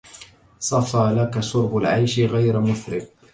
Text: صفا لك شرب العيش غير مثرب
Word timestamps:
صفا 0.59 1.13
لك 1.13 1.39
شرب 1.39 1.77
العيش 1.77 2.19
غير 2.19 2.59
مثرب 2.59 3.07